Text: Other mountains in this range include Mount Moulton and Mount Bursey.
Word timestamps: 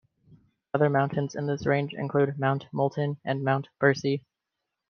Other 0.73 0.89
mountains 0.89 1.35
in 1.35 1.45
this 1.45 1.67
range 1.67 1.93
include 1.93 2.39
Mount 2.39 2.65
Moulton 2.73 3.19
and 3.23 3.43
Mount 3.43 3.67
Bursey. 3.79 4.23